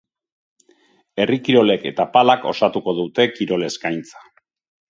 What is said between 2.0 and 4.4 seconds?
palak osatuko dute kirol eskaintza.